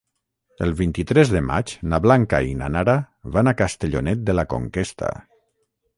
El 0.67 0.71
vint-i-tres 0.79 1.33
de 1.33 1.41
maig 1.49 1.75
na 1.93 1.99
Blanca 2.07 2.41
i 2.53 2.57
na 2.63 2.69
Nara 2.77 2.97
van 3.37 3.53
a 3.53 3.57
Castellonet 3.61 4.25
de 4.31 4.37
la 4.39 4.51
Conquesta. 4.55 5.17